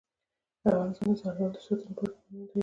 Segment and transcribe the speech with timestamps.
[0.69, 2.59] افغانستان د زردالو د ساتنې لپاره قوانین لري.